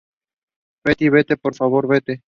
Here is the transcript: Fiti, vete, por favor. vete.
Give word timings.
Fiti, 0.83 1.09
vete, 1.09 1.37
por 1.37 1.53
favor. 1.53 1.87
vete. 1.87 2.23